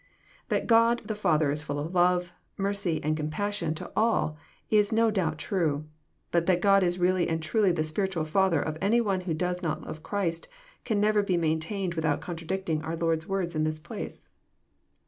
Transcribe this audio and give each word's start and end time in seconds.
That 0.49 0.65
God 0.65 1.03
the 1.05 1.13
Father 1.13 1.51
is 1.51 1.61
fUll 1.61 1.77
of 1.77 1.93
love, 1.93 2.33
mercy, 2.57 2.99
and 3.03 3.15
compassion 3.15 3.75
to 3.75 3.91
all 3.95 4.35
is 4.71 4.91
no 4.91 5.11
doubt 5.11 5.37
true. 5.37 5.85
But 6.31 6.47
that 6.47 6.59
God 6.59 6.81
is 6.81 6.97
really 6.97 7.27
and 7.27 7.39
truly 7.39 7.71
the 7.71 7.83
spiritual 7.83 8.25
Father 8.25 8.59
of 8.63 8.79
any 8.81 8.99
one 8.99 9.21
who 9.21 9.35
does 9.35 9.61
not 9.61 9.83
love 9.83 10.01
Christ 10.01 10.47
can 10.85 10.99
never 10.99 11.21
be 11.21 11.37
maintained 11.37 11.93
without 11.93 12.19
contradicting 12.19 12.81
our 12.81 12.95
Lord's 12.95 13.27
words 13.27 13.53
in 13.53 13.63
this 13.63 13.79
place. 13.79 14.27